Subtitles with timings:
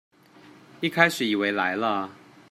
[0.79, 2.09] 一開始以為來了